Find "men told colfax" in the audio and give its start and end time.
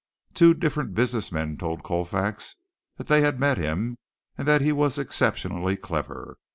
1.31-2.55